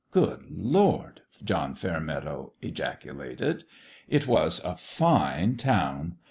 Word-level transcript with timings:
"Good 0.11 0.45
Lord!" 0.49 1.21
John 1.43 1.75
Fairmeadow 1.75 2.53
ejaculated. 2.59 3.65
It 4.07 4.25
was 4.25 4.59
a 4.65 4.75
fine 4.75 5.57
town 5.57 6.15